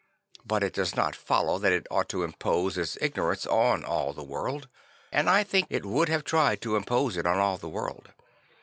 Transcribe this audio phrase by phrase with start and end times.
[0.43, 4.23] But it does not follow that it ought to impose its ignorance on all the
[4.23, 4.67] world.
[5.11, 8.09] And I think it would have tried to impose it on all the world.